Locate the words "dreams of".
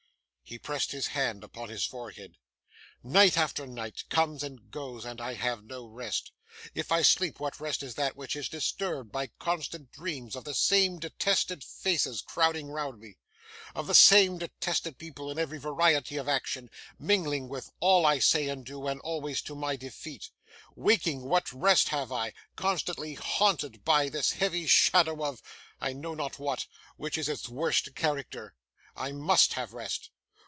9.93-10.43